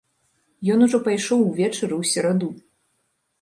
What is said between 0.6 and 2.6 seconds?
Ён ужо пайшоў увечары ў сераду.